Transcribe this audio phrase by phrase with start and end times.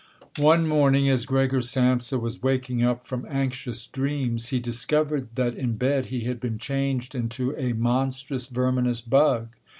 [0.39, 5.77] One morning, as Gregor Samsa was waking up from anxious dreams, he discovered that in
[5.77, 9.55] bed he had been changed into a monstrous verminous bug.